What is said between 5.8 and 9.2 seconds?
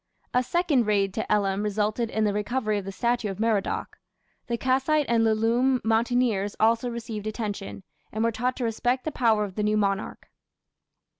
mountaineers also received attention, and were taught to respect the